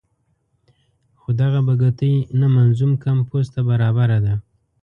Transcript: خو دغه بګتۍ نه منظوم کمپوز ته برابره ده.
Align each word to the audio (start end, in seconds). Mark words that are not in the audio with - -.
خو 1.19 1.29
دغه 1.41 1.59
بګتۍ 1.67 2.13
نه 2.39 2.47
منظوم 2.55 2.91
کمپوز 3.05 3.45
ته 3.53 3.59
برابره 3.69 4.17
ده. 4.25 4.33